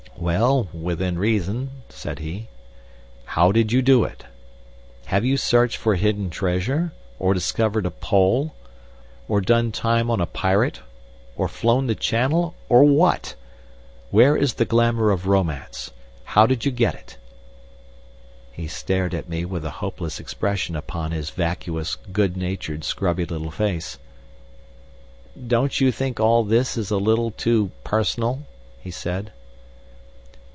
[0.17, 2.47] "Well, within reason," said he.
[3.25, 4.23] "How did you do it?
[5.05, 8.53] Have you searched for hidden treasure, or discovered a pole,
[9.27, 10.81] or done time on a pirate,
[11.35, 13.33] or flown the Channel, or what?
[14.11, 15.89] Where is the glamour of romance?
[16.23, 17.17] How did you get it?"
[18.51, 23.49] He stared at me with a hopeless expression upon his vacuous, good natured, scrubby little
[23.49, 23.97] face.
[25.47, 28.43] "Don't you think all this is a little too personal?"
[28.79, 29.31] he said.